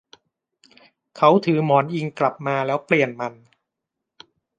[1.17, 3.33] เขาถือหมอนอิงกลับมาแล้วเปลี่ยนมัน